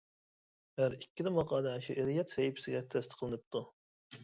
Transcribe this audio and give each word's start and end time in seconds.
ھەر 0.81 0.95
ئىككىلا 0.97 1.33
ماقالە 1.35 1.75
«شېئىرىيەت» 1.89 2.35
سەھىپىسىگە 2.39 2.83
تەستىقلىنىپتۇ. 2.97 3.65